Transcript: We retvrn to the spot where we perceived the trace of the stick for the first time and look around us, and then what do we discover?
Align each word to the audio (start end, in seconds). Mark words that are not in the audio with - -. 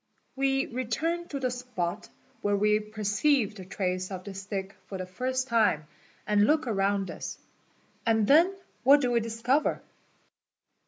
We 0.35 0.65
retvrn 0.65 1.29
to 1.29 1.39
the 1.39 1.51
spot 1.51 2.09
where 2.41 2.55
we 2.55 2.79
perceived 2.79 3.57
the 3.57 3.65
trace 3.65 4.09
of 4.09 4.23
the 4.23 4.33
stick 4.33 4.75
for 4.87 4.97
the 4.97 5.05
first 5.05 5.47
time 5.47 5.85
and 6.25 6.47
look 6.47 6.65
around 6.65 7.11
us, 7.11 7.37
and 8.03 8.25
then 8.25 8.51
what 8.83 9.01
do 9.01 9.11
we 9.11 9.19
discover? 9.19 9.79